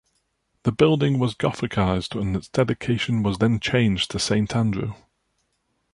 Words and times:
The 0.63 0.71
building 0.71 1.19
was 1.19 1.35
Gothicised 1.35 2.19
and 2.19 2.35
its 2.35 2.47
dedication 2.49 3.21
was 3.21 3.37
then 3.37 3.59
changed 3.59 4.09
to 4.09 4.17
Saint 4.19 4.55
Andrew. 4.55 4.95